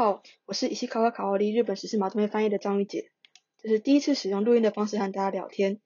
[0.00, 3.10] 好，我是伊西卡卡卡奥利日本时事马东妹翻译的张玉姐。
[3.58, 5.78] 这是第一次使用录音的方式和大家聊天。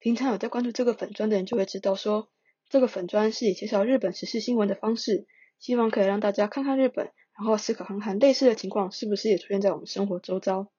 [0.00, 2.28] 平常有在关注这个粉砖的人就会知道，说
[2.68, 5.28] 这个粉砖是以介绍日本时事新闻的方式，
[5.60, 10.72] 希望可以让大家看看日本，然后思考看看类似的情况是不是也出现在我们生活周遭。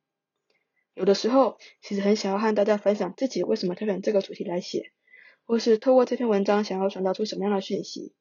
[0.93, 4.91] 有的时候，其实很想要和大家分享自己为什么挑选这个主题来写，
[5.45, 8.13] 或是透过这篇文章想要传达出什么样的讯息，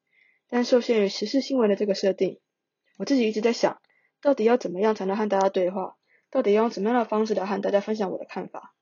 [0.47, 2.39] 但受限于时事新闻的这个设定，
[2.95, 3.81] 我自己一直在想，
[4.21, 5.97] 到底要怎么样才能和大家对话？
[6.29, 8.75] 到底要用怎么样的方式来和大家分享我的看法？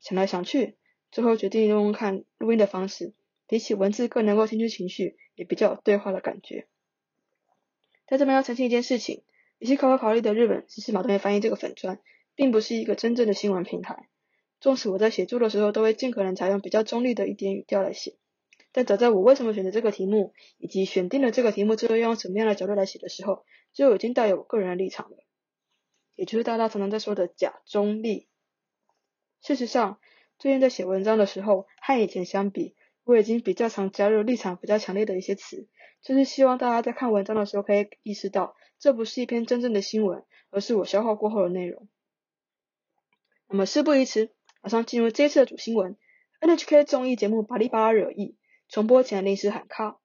[0.00, 0.76] 想来想去，
[1.10, 3.14] 最后决定用看录音的方式，
[3.46, 6.68] 比起文字更能够听出情绪，也比较有对话的感觉。
[8.06, 9.24] 在这边要澄清一件事情，
[9.58, 12.00] 以及考考考虑的日本只是马东也翻译这个粉砖，
[12.34, 14.08] 并不是一个真正的新闻平台。
[14.60, 18.16] 纵使我在写作的时候，都会尽可能采用比较中立的一点语调来写，
[18.76, 25.16] 但早在我为什么选择这个题目，以及选定了这个题目之后要用什么样的角度来写的时候，就已经带有我个人的立场了。
[26.14, 28.28] 也就是大家常常在说的假中立。
[29.40, 29.98] 事实上，
[30.38, 35.66] 最近在写文章的时候，和以前相比，我已经比较常加入立场比较强烈的一些词，
[36.02, 41.88] 就是希望大家在看文章的时候可以意识到，这不是一篇真正的新闻，而是我消化过后的内容。
[43.48, 45.96] 那么事不宜迟，马上进入这次的主新闻
[46.42, 48.36] ：NHK 综艺节目《巴黎巴惹意》
[48.68, 49.98] 重播前临时喊卡。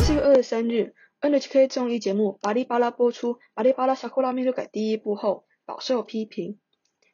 [0.00, 6.58] 四月二十三日，NHK 综艺节目《巴黎巴拉》播出《巴黎巴拉小库拉面就改》第一部后，饱受批评。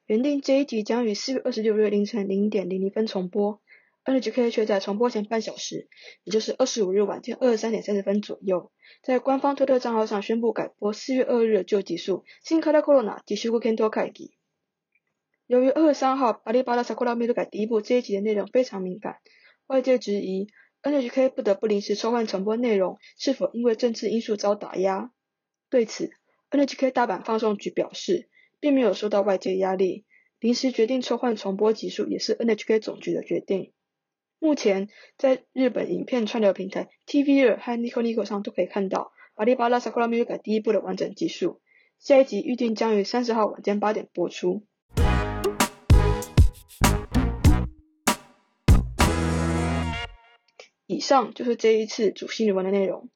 [0.06, 3.60] 原定这一集将于四月二十六日凌晨零点零零分重播
[4.06, 5.88] ，NHK 却在重播前半小时，
[6.24, 12.24] 也就是二十五日晚间二十三点三十分左右，在官方推特账号上宣布改播四月二日的旧集数。
[12.42, 14.39] 新卡拉 corona 继续过更多改集。
[15.50, 19.16] 由于二十三号《巴黎巴拉萨库拉面就改》第一部这一集的内容非常敏感，
[19.66, 20.46] 外界质疑。
[20.80, 25.10] NHK 不得不临时抽换重播内容，是否因为政治因素遭打压？
[25.68, 26.12] 对此
[26.52, 28.28] ，NHK 大阪放送局表示，
[28.60, 30.04] 并没有受到外界压力，
[30.38, 33.72] 临时决定抽换重播集数也是 NHK 总局的决定。
[34.38, 34.88] 目前，
[35.18, 39.00] 在日本影片串流平台 TV 二和 Nico Nico 上都可以看到
[39.34, 41.60] 《巴黎巴拉萨库拉米鲁改》第一部的完整集数。
[41.98, 44.64] 下一集预定将于三十号晚间八点播出。
[50.90, 53.08] 以上就是这一次主新闻的内容。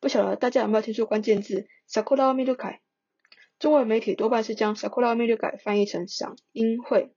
[0.00, 2.80] 不晓得大家有没有听说关键字 “sakura m i l u k a
[3.58, 7.14] 中文媒体多半是将 “sakura m i l u k a 翻译成“赏樱会”。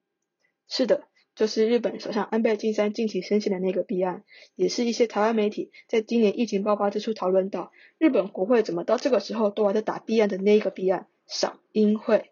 [0.69, 1.03] 是的，
[1.35, 4.23] 就是日本首相安倍晋三近期申请的那个弊案，
[4.55, 12.31] 也是一些台湾媒体在今年疫情爆发之初讨论到，日本国会怎么到这个时候都还在打弊案的那个弊案——赏樱会。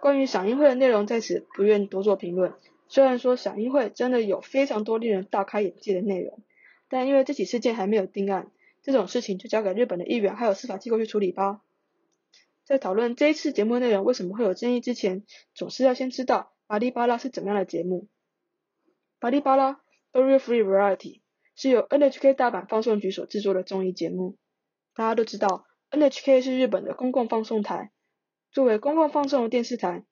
[0.00, 2.52] 关于赏樱会的内容，在此不愿多做评论。
[2.88, 6.42] 虽然说赏樱会真的有非常多令人大开眼界的内容。
[6.90, 8.50] 但因为这起事件还没有定案，
[8.82, 11.62] 这种事情就交给日本的议员还有司法机构去处理吧。
[12.64, 15.24] 在讨论这一次节目内容为什么会有争议之前，
[15.54, 18.08] 总是要先知道巴黎巴拉是怎么样的节目。
[19.20, 19.80] 巴黎巴拉
[20.12, 21.20] （Very Free Variety）
[21.54, 24.36] 是由 NHK 大阪放送局所制作的综艺节目。
[24.94, 27.92] 大家都知道，NHK 是日本的公共放送台。
[28.50, 30.04] 作为公共放送的电视台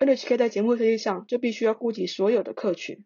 [0.00, 3.04] ，NHK 在节目设计上就必须要顾及所有的客群。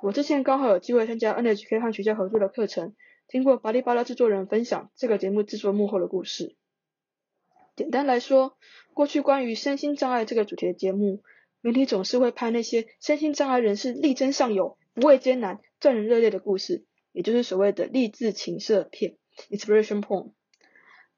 [0.00, 2.94] 我之前刚好有机会参加 NHK 和学校合作的课程，
[3.26, 6.54] 听过巴黎巴拉制作人分享这个节目制作幕后的故事。
[7.74, 8.56] 简单来说，
[8.94, 11.22] 过去关于身心障碍这个主题的节目，
[11.60, 19.16] 媒体总是会拍那些身心障碍人士力争上游、不畏艰难、赚人热烈的故事，也就是所谓的励志情色片
[19.50, 20.30] （inspiration porn）。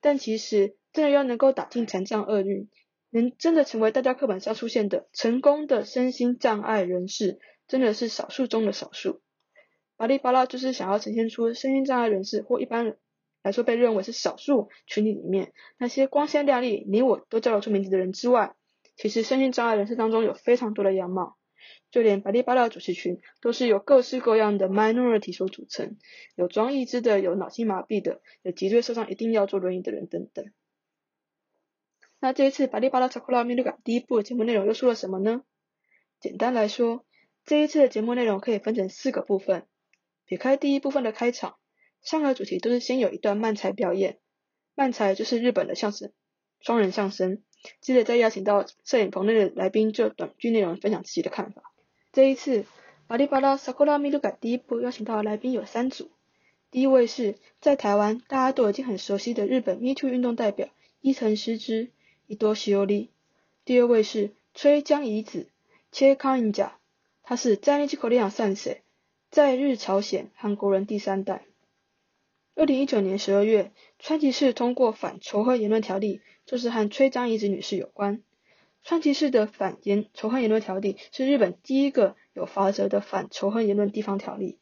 [0.00, 2.70] 但其实，真的要能够打进残障厄运，
[3.10, 7.38] 能真的成为大家课本上出现的成功的身心障碍人士。
[7.70, 9.22] 真的是少数中的少数。
[9.96, 12.96] 巴黎巴拉就是想要呈现出身心障碍人士或一般
[13.44, 18.56] 来说被认为是少数群体里面那些光鲜亮丽、你我都叫得出名字的人之外，
[18.96, 21.36] 其实身心障碍人士当中有非常多的样貌。
[21.92, 25.96] 就连巴黎巴拉主持群都是由各式各样的 minority 所组成，
[26.34, 30.44] 有装义肢的，有脑筋麻痹的，有脊椎受伤一定要坐轮椅的人等等。
[32.18, 35.44] 那这一次巴黎巴拉查库拉米鲁卡第一部的节目内容又说了什么呢？
[36.18, 37.04] 简单来说。
[37.44, 39.66] 这一次的节目内容可以分成四个部分。
[40.26, 41.56] 撇开第一部分的开场，
[42.02, 44.18] 三个主题都是先有一段慢才表演，
[44.76, 46.12] 慢才就是日本的相声，
[46.60, 47.42] 双人相声。
[47.80, 51.74] 接着再邀请到摄影棚内的来宾就短剧内容分享自己的看法。
[52.12, 52.64] 这一次，
[53.06, 56.10] 巴里巴拉萨库拉米鲁卡第一部邀请到的来宾有三组。
[56.70, 60.68] 第一位是在台湾大家都已经很熟悉的日本 Me Too 运动代表
[61.00, 61.90] 伊藤诗织
[62.26, 63.10] 伊多西欧利。
[63.64, 65.48] 第二位是吹江乙子
[65.90, 66.78] 切康英甲。
[67.30, 68.82] 他是在日口利亚三世，
[69.30, 71.44] 在日朝鲜韩国人第三代。
[72.56, 78.24] 二零一九年十二月，川崎市通过反仇恨言论条例，就是和崔章怡子女士有关。
[78.82, 84.58] 川崎市的反言仇恨言论条例是日本第一个有法则的反仇恨言论地方条例。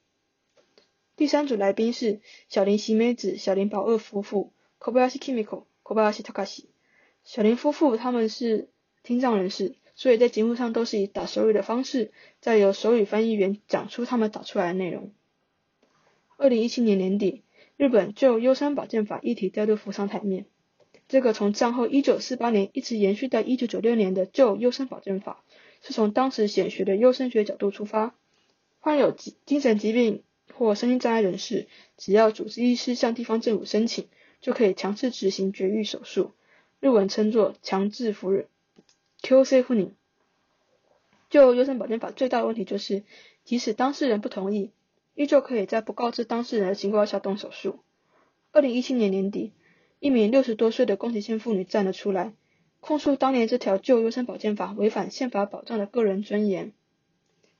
[1.16, 6.66] 第三组来宾是小林喜美子、小林保二夫妇 （Kobayashi Kimiko、Kobayashi Takashi）。
[7.24, 8.68] 小林夫妇他们是
[9.02, 12.10] 听障人士，所以在节目上都是以打手语的方式，
[12.40, 15.12] 再由手语翻译员讲出他们打出来的内容。
[16.38, 17.42] 二零一七年年底。
[17.78, 20.46] 日本就优生保健法议题再度浮上台面。
[21.06, 25.44] 这个从战后一九四八年一直延续到一九九六年的旧优生保健法，
[25.80, 28.16] 是从当时显学的优生学角度出发，
[28.80, 34.08] 患有精精神疾病或身心障碍人士，只要主治医师向地方政府申请，
[34.40, 36.32] 就可以强制执行绝育手术，
[36.80, 38.32] 日文称作强制夫
[39.22, 39.94] （QC 妇女）。
[41.30, 43.04] 就优生保健法最大的问题就是，
[43.44, 44.72] 即使当事人不同意。
[45.14, 47.80] 依旧可以在不告知当事人的情况下动手术。
[48.52, 49.52] 二零一七年年底，
[49.98, 52.34] 一名六十多岁的宫崎县妇女站了出来，
[52.78, 56.72] 控诉当年这条旧优生保健法违反宪法保障的个人尊严。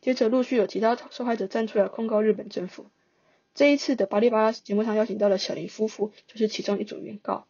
[0.00, 2.86] 接着陆续有其他受害者站出来控告日本政府。
[3.54, 7.48] 这一次的巴黎巴拉节目上邀请到了小林夫妇，就是其中一组原告。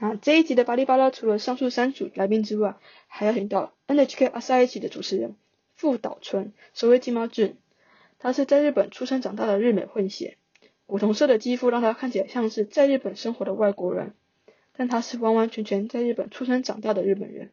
[0.00, 5.36] 啊，这一集的巴黎巴拉除了上述三组来宾之外，还邀请到 NHK 阿萨一集的主持人
[5.74, 7.58] 富岛春，所谓金毛俊。
[8.18, 10.38] 他是在日本出生长大的日美混血，
[10.86, 14.14] 古铜色的肌肤让他看起来像是在日本生活的外国人，
[14.72, 17.50] 但他是完完全全在日本出生长大的日本人。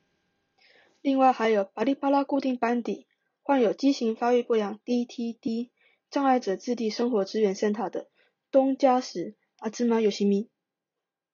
[1.01, 3.07] 另外还有巴利巴拉固定班底，
[3.41, 5.67] 患有畸形发育不良 （DTD）
[6.09, 8.07] 障碍者自立生活资源 center 的
[8.51, 10.47] 东加时阿兹玛有西咪，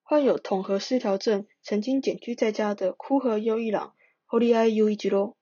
[0.03, 3.95] 患有统合失调症，曾经简居在家的枯和优一郎
[4.29, 5.35] （Horii U 一吉罗），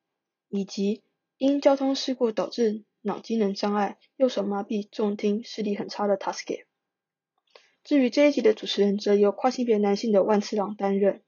[0.48, 1.04] 以及
[1.38, 2.86] 因交通事故导致。
[3.04, 6.66] 脑机能障碍、右手麻痹、重听、视力很差的 Taske。
[7.84, 11.24] 至于这一集的主持人，则由跨性别男性的万次郎担任。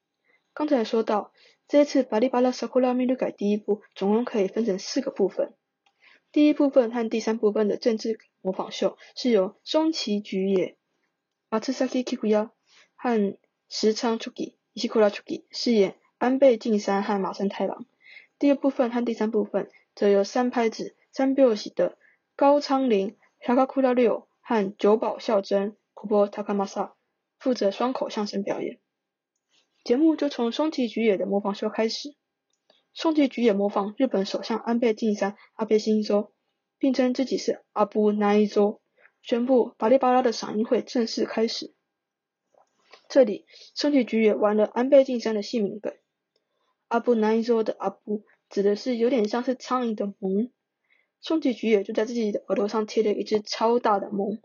[0.54, 1.34] 刚才说到，
[1.68, 5.56] 这一次《巴黎巴拉 Sakura Miru》改第一部，总共可以分成四个部分。
[6.32, 10.78] 第一部分和第三部分的政治模仿秀，是由松崎菊也、
[11.50, 12.52] Matsaki Kikuya
[13.04, 17.86] 和石仓 Chuki、Ishikura Chuki 饰演安倍晋三和马生太郎。
[18.40, 20.96] 第二部分和第三部分，则由三拍子。
[21.12, 21.98] 三拍子的
[22.38, 26.96] 高仓陵、高库拉六和久保孝真、库波塔卡马萨
[27.40, 28.80] 负责双口相声表演。
[29.84, 32.16] 节目就从松崎菊野的模仿秀开始。
[32.94, 36.30] 松崎菊野模仿日本首相安倍晋三阿倍晋三，
[36.78, 38.80] 并称自己是阿布奈伊州，
[39.22, 41.73] 宣布巴里巴拉的赏樱会正式开始。
[43.14, 43.46] 这里
[43.76, 45.94] 松崎菊也玩了安倍晋三的姓名梗。
[46.88, 50.52] 阿布奈伊州的阿布指的是有点像是苍蝇的虻。
[51.22, 54.42] 松崎菊也就在自己的额头上贴了一只超大的梦，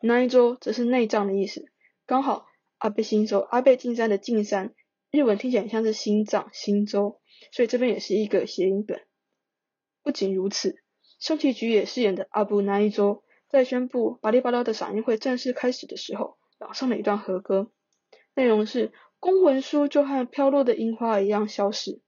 [0.00, 1.64] 那一周则是内脏的意思，
[2.06, 2.46] 刚好
[2.78, 4.74] 阿倍新州阿倍晋三的晋三，
[5.12, 7.20] 日文听起来像是心脏心州，
[7.52, 8.98] 所以这边也是一个谐音梗。
[10.02, 10.82] 不仅如此，
[11.20, 17.70] 松崎菊也饰演的阿布那一周，在宣布巴里巴拉的赏樱会正式开始的时候，朗诵了一段和歌，
[18.36, 22.00] 内容是公文书就和飘落的樱花一样消失，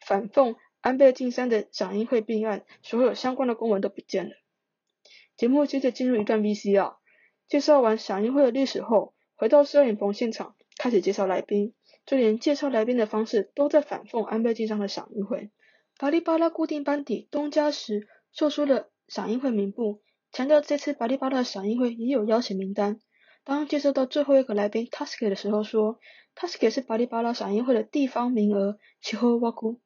[0.00, 0.56] 反讽。
[0.82, 4.36] 安倍晋三的嗓音会并案，所有相关的公文都不见了。
[5.36, 6.94] 节目接着进入一段 VCR，
[7.48, 15.50] 介绍完嗓音会的历史后，回到摄影棚现场，开始介绍来宾，就连介绍来宾的方式都在反讽安倍晋三的嗓音会。
[15.98, 23.00] 巴黎巴拉固定班底东家时做出了嗓音会名簿，强调这次巴黎巴拉嗓音会也有邀请名单。
[23.46, 26.00] 当介绍到最后一个来宾 Taske 的时候，说
[26.34, 29.80] Taske 是巴黎巴拉赏音会的地方名额，其后挖苦。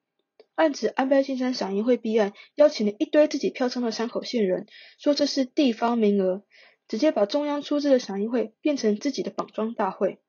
[0.55, 4.67] 暗指安倍晋三赏樱会弊案，邀请了一堆自己票仓的山口县人，
[4.99, 6.43] 说这是地方名额，
[6.89, 10.21] 直接把中央出资的赏樱会变成自己的绑桩大会。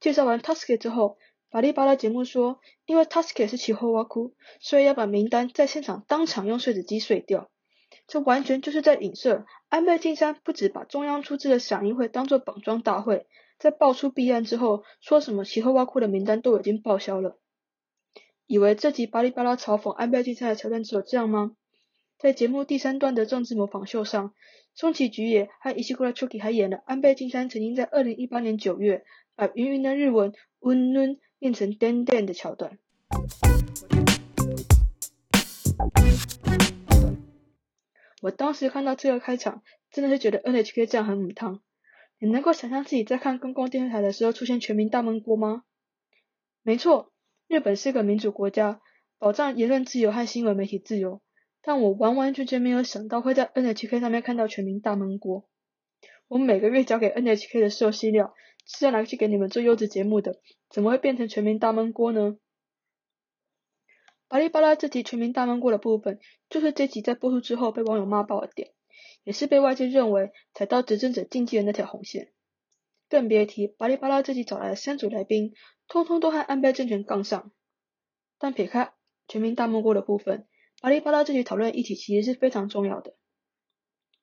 [0.00, 1.18] 介绍完 Taske 之后，
[1.50, 7.50] 巴利巴拉节目说，因为 Taske 是起后挖哭，所以要把名单在现场当场用碎纸机碎掉。
[8.10, 17.38] 这完全就是在影射安倍晋三不止把中央出资的赏樱会当做绑桩大会，在爆出弊案之后，说什么起后挖哭的名单都已经报销了。
[18.48, 21.52] 以为这集巴里巴拉嘲讽安倍晋三的桥段只有这样吗？
[22.18, 24.34] 在节目第三段的政治模仿秀上，
[24.74, 29.04] 松崎菊也和伊西库拉丘吉还演了安倍晋三曾经在二零一八年九月
[29.36, 32.76] 把云云的日文温温念成 den den 的桥段。
[38.20, 41.60] 我当时看到这个开场，真的是觉得 NHK 这样很母汤。
[42.18, 45.64] 你能够想象自己在看公共电视台的时候出现全民大闷锅吗？
[46.62, 47.12] 没错。
[47.48, 48.80] 日本是个民主国家，
[49.18, 51.20] 保障言论自由和新闻媒体自由，
[51.62, 55.48] 但我完完全全没有想到会在 NHK 上面看到全民大闷锅。
[56.28, 58.34] 我们每个月交给 NHK 的受息料
[58.66, 60.36] 是要拿去给你们做优质节目的，
[60.68, 62.36] 怎么会变成全民大闷锅呢？
[64.30, 68.70] 巴里巴拉这集全民大闷锅的部分，就是这集在播出之后被网友骂爆的点，
[69.24, 72.30] 也是被外界认为踩到执政者禁忌的那条红线。
[73.08, 75.54] 更别提巴里巴拉这集找来的三组来宾，
[75.88, 77.50] 通通都和安倍政权杠上。
[78.38, 78.92] 但撇开
[79.26, 80.46] 全民大闷锅的部分，
[80.80, 83.16] 巴里巴拉这集讨论议题其实是非常重要的。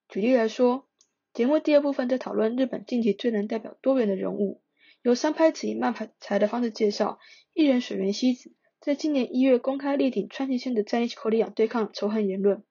[0.08, 0.88] 举例来说，
[1.34, 4.62] 节目第二部分在讨论日本近期最能代表多元的人物，
[5.02, 7.20] 由三拍子以慢拍才的方式介绍
[7.54, 8.54] 艺人水原希子。
[8.88, 12.63] 在今年一月公开力挺川崎县的在日口里亚对抗仇恨言论。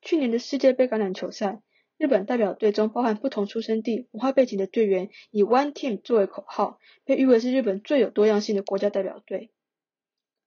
[0.00, 1.60] 去年的世界杯橄榄球赛，
[1.98, 9.50] 日本代表队中包含不同出生地、文化背景的队员，以 One Team 作为口号，被誉为是日本最有多样性的国家代表队。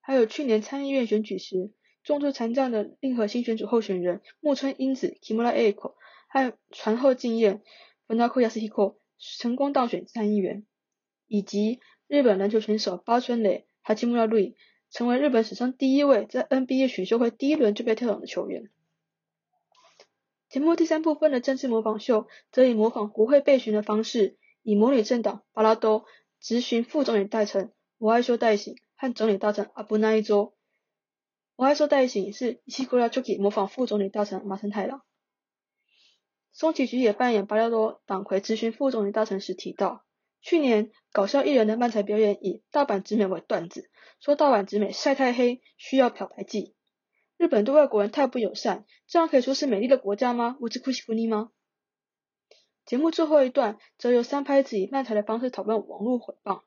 [0.00, 1.70] 还有去年参议院选举时，
[2.02, 5.94] 重度残障的令和新选组候选人木村英子 Kimura Eiko
[6.28, 7.62] 和船后敬彦
[8.08, 8.96] Funako Yasuhiko
[9.38, 10.66] 成功当选参议员，
[11.28, 11.78] 以及
[12.08, 14.54] 日本篮球选手八村垒 Hachimura Rui。
[14.90, 18.70] 成为日本史上第一位在 NBA 选秀会第一轮就被跳档的球员。
[20.48, 26.06] 节目第三部分的政治模仿秀，则以模仿国会备询的方式，以模拟政党巴拉多
[26.40, 30.54] 执询副总理代臣我爱修代行和总理大臣阿布奈一周。
[31.56, 35.02] 我爱修代行是西国拉丘吉模仿副总理大臣麻生太郎。
[36.52, 40.04] 松崎菊也扮演巴拉多党魁执询副总理大臣时提到。
[40.40, 43.90] 去年搞笑艺人的漫才表演以大阪直美为段子，
[44.20, 46.74] 说大阪直美晒太黑，需要漂白剂。
[47.36, 50.56] 日本对外国人太不友善，这样可以说是美丽的国家吗？
[50.60, 51.50] 我是库西库尼吗？
[52.86, 56.62] 节目最后一段则由三拍子以漫才的方式讨论网络诽谤，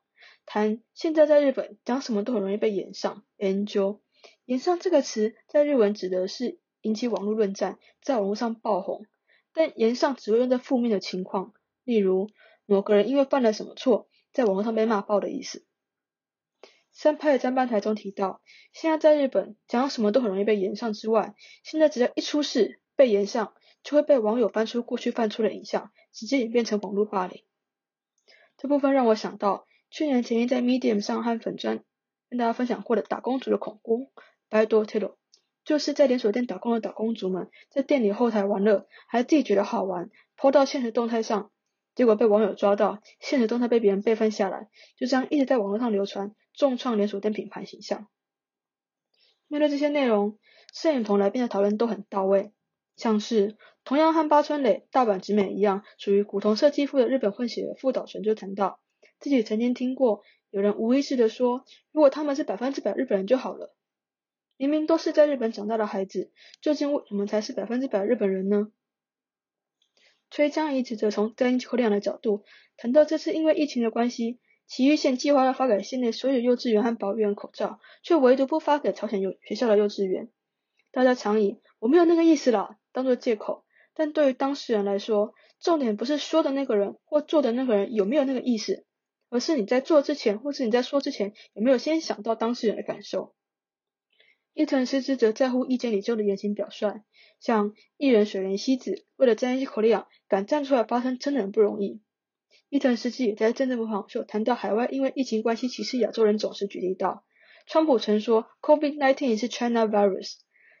[0.46, 3.24] 谈现在在日本讲什么都很容易被延上。
[3.38, 4.00] 研究
[4.44, 9.06] 延上这个词在日文指的是引起网络论战，在网络上爆红，
[9.52, 12.28] 但延上只会用在负面的情况，例如。
[12.66, 15.64] 某个人因为犯了什么错，在网络上被骂爆的意思。
[16.90, 18.42] 三拍的砧板台中提到，
[18.72, 27.44] 现在在日本讲什么都很容易被延上之外，现在只要一出事被延上，就会被网友翻出过去犯错的影像，直接演变成网络霸凌。
[28.58, 31.82] 这部分让我想到，去年曾经在 Medium 上和粉砖
[32.28, 34.10] 跟大家分享过的打工族的恐攻
[34.50, 35.16] b a d o Telo，
[35.64, 41.51] 就是在连锁店打工的打工族们，在店里后台玩乐，还自己觉得好玩，抛到现实动态上。
[41.94, 48.08] 结果被网友抓到，现实动态被别人备份下来，就这样一直在网络上流传，重创连锁店品牌形象。
[49.48, 50.38] 面对这些内容，
[50.72, 52.52] 摄影棚来宾的讨论都很到位，
[52.96, 58.80] 像是同样和八村垒、大阪直美一样，属于古铜色肌肤的日本混血副岛纯就谈到，
[59.20, 63.74] 自己曾经听过有人无意识的说，如果他们是百分之百日本人就好了。
[64.56, 66.30] 明明都是在日本长大的孩子，
[66.60, 68.70] 究竟为什么才是百分之百日本人呢？
[70.32, 72.42] 崔江一直则从在口量的角度
[72.78, 80.30] 谈到，这次因为疫情的关系，埼玉县计划要发给县内所有幼稚园和保育员口罩，却唯独不发给朝鲜幼学校的幼稚园。
[80.90, 88.86] 大家常以“我没有那个意思啦”当做借口，但对于当事人来说，重点不是说的那个人或做的那个人有没有那个意思，
[89.28, 93.34] 而是你在做之前或是你在说之前有没有先想到当事人的感受。
[94.54, 97.02] 伊藤诗织则在乎意见领袖的言行表率，
[97.40, 99.96] 像艺人水原希子为了争一口力
[100.28, 102.02] 敢站出来发声，真的很不容易。
[102.68, 107.24] 伊藤诗织也在政治模仿秀谈到海外因为疫情关系歧视亚洲人总是举例到，
[107.66, 110.34] 川普曾说 COVID-19 是 China virus，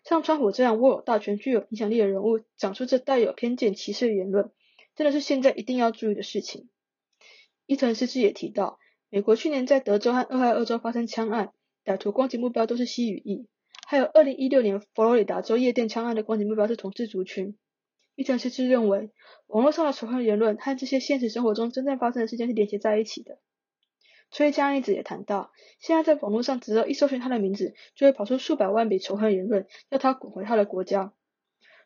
[0.04, 4.52] 像川普这样握有大权、具有影响力的人物，讲出这带有偏见、歧视的言论，
[4.94, 6.68] 真的是现在一定要注意的事情。
[7.64, 11.52] 伊藤诗织也提到，美国去年在德州和俄亥俄州发生枪案，
[11.84, 13.48] 歹徒攻击目标都是西语裔。
[13.86, 17.56] 还有二零一六年佛罗里达州夜店枪案的攻击目标是同志族群。
[18.14, 19.10] 伊藤先生认为，
[19.46, 23.38] 网络上的仇恨言论和这些现实生活中真正发生的事件是连接在一起的。
[24.30, 31.12] 崔江一子也谈到，现在在网络上只要一搜寻他的名字，就会跑出数百万笔仇恨言论，要他滚回他的国家。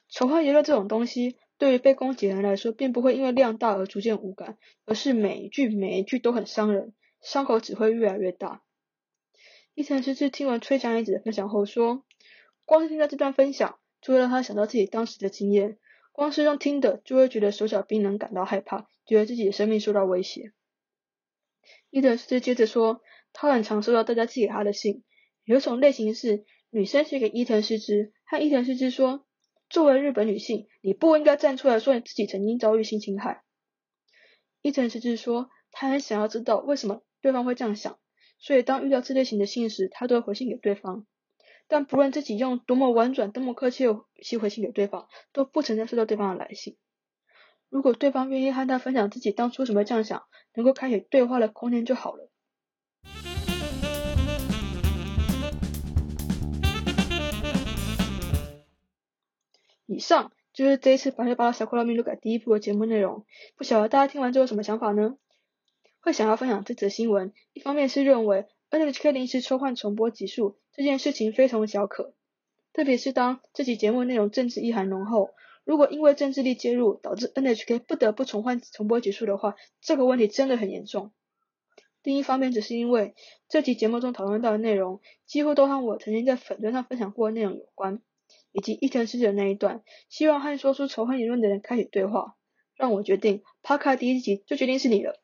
[0.08, 8.62] 仇恨言论这种东西，对于被攻击的人来说，并不会因为量大而逐渐无感，而是每一句每一句都很伤人，伤口只会越来越大。
[9.76, 12.02] 伊藤诗织听完崔江一子的分享后说
[12.64, 15.76] ：“光是听到这段分享，就会让他想到自己当时的经验。
[16.12, 20.54] 光是用听的，就会觉得手脚冰冷，感到害怕，觉得自己的生命受到威胁。”
[21.90, 23.02] 伊藤诗织接着说
[23.34, 25.04] ：“他很常收到大家寄给他的信，
[25.44, 29.26] 有一种类型是女生写给伊藤诗织，和伊藤诗织说
[29.68, 33.44] ：‘作为日本女性，你不应该站出来说你自己曾经遭遇性侵害。’”
[34.62, 37.98] 伊藤诗织说：“他很想要知道为什么对方会这样想。”
[38.38, 41.06] 所以，当遇到这类型的信时，他都会回信给对方。
[41.68, 46.76] 但不论自己用多么婉转、多么客气的语气回信给对方，都不曾再收到对方的来信。
[47.68, 50.22] 如果对方愿意和他分享自己当初什么这样想，
[50.54, 52.30] 能够开启对话的空间就好了。
[59.86, 63.24] 以上就是这一次《白日巴拉小库拉米鲁改》第一部的节目内容。
[63.56, 65.16] 不晓得大家听完之后有什么想法呢？
[66.06, 72.14] 会想要分享这则新闻，一方面是认为 NHK 临时抽换重播集数这件事情非同小可，
[72.72, 75.30] 特别是当这集节目内容政治意涵浓厚，
[75.64, 81.10] 如果因为政治力介入导致 NHK 不得不重换重播集数的话，这个问题真的很严重。
[82.04, 83.16] 另一方面，只是因为
[83.48, 88.00] 这集节目中讨论到的内容几乎都和我曾经在粉砖上分享过的内容有关，
[88.52, 92.36] 以及伊藤师的那一段希望和说出仇恨言论的人开始对话，
[92.76, 95.20] 让我决定趴卡第一集就决定是你了。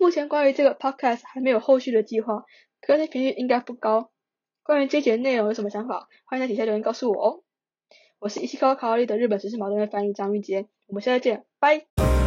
[0.00, 2.44] 目前关于这个 podcast 还没有后续的计划，
[2.80, 4.10] 更新频率应该不高。
[4.62, 7.42] 关于这节内容有什么想法，欢迎在底下留言告诉我哦。
[8.18, 12.17] 我是一西高考利的日本时事矛盾的翻译张玉杰，我们下次见，拜。